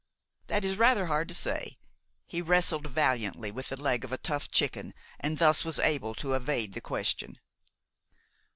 [0.47, 1.77] "That is rather hard to say."
[2.25, 6.33] He wrestled valiantly with the leg of a tough chicken, and thus was able to
[6.33, 7.37] evade the question.